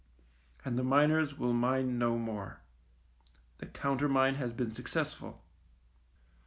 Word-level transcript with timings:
And 0.65 0.79
the 0.79 0.83
miners 0.83 1.37
will 1.37 1.53
mine 1.53 1.99
no 1.99 2.17
more. 2.17 2.61
The 3.59 3.67
countermine 3.67 4.33
has 4.33 4.51
been 4.51 4.71
successful. 4.71 5.43